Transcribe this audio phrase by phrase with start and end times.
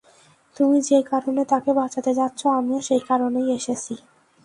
[0.57, 3.93] তুমি যে কারণে তাকে বাঁচাতে যাচ্ছো, আমিও সেই কারণেই এসেছি।